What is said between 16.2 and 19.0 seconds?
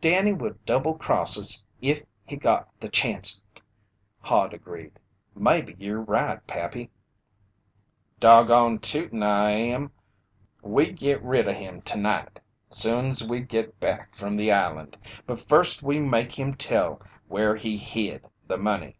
him tell where he hid the money!"